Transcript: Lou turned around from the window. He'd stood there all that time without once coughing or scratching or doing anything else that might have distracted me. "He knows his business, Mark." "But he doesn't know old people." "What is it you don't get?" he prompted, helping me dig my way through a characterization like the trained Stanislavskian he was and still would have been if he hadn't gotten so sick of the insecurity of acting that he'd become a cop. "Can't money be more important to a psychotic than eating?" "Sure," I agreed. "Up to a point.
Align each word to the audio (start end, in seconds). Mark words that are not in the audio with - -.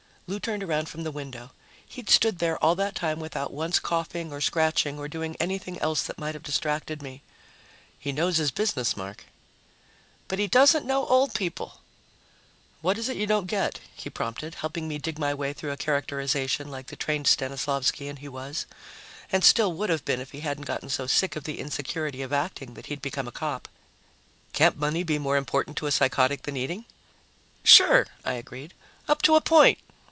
Lou 0.27 0.39
turned 0.39 0.63
around 0.63 0.87
from 0.87 1.03
the 1.03 1.11
window. 1.11 1.51
He'd 1.85 2.09
stood 2.09 2.39
there 2.39 2.57
all 2.63 2.73
that 2.75 2.95
time 2.95 3.19
without 3.19 3.51
once 3.51 3.79
coughing 3.79 4.31
or 4.31 4.39
scratching 4.39 4.97
or 4.97 5.09
doing 5.09 5.35
anything 5.41 5.77
else 5.79 6.03
that 6.03 6.17
might 6.17 6.35
have 6.35 6.43
distracted 6.43 7.01
me. 7.01 7.21
"He 7.99 8.13
knows 8.13 8.37
his 8.37 8.49
business, 8.49 8.95
Mark." 8.95 9.25
"But 10.29 10.39
he 10.39 10.47
doesn't 10.47 10.85
know 10.85 11.05
old 11.07 11.33
people." 11.33 11.81
"What 12.81 12.97
is 12.97 13.09
it 13.09 13.17
you 13.17 13.27
don't 13.27 13.45
get?" 13.45 13.81
he 13.93 14.09
prompted, 14.09 14.55
helping 14.55 14.87
me 14.87 14.97
dig 14.99 15.19
my 15.19 15.33
way 15.33 15.51
through 15.51 15.71
a 15.71 15.75
characterization 15.75 16.71
like 16.71 16.87
the 16.87 16.95
trained 16.95 17.25
Stanislavskian 17.25 18.19
he 18.19 18.29
was 18.29 18.67
and 19.33 19.43
still 19.43 19.73
would 19.73 19.89
have 19.89 20.05
been 20.05 20.21
if 20.21 20.31
he 20.31 20.39
hadn't 20.39 20.63
gotten 20.65 20.87
so 20.87 21.07
sick 21.07 21.35
of 21.35 21.43
the 21.43 21.59
insecurity 21.59 22.21
of 22.21 22.31
acting 22.31 22.75
that 22.75 22.85
he'd 22.85 23.01
become 23.01 23.27
a 23.27 23.33
cop. 23.33 23.67
"Can't 24.53 24.77
money 24.77 25.03
be 25.03 25.19
more 25.19 25.35
important 25.35 25.75
to 25.79 25.87
a 25.87 25.91
psychotic 25.91 26.43
than 26.43 26.55
eating?" 26.55 26.85
"Sure," 27.65 28.07
I 28.23 28.35
agreed. 28.35 28.73
"Up 29.09 29.21
to 29.23 29.35
a 29.35 29.41
point. 29.41 29.79